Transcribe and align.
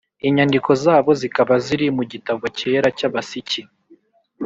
inyandiko 0.27 0.71
zabo 0.83 1.11
zikaba 1.21 1.53
ziri 1.65 1.87
mu 1.97 2.03
gitabo 2.11 2.43
cyera 2.57 2.87
cy’abasiki 2.97 3.61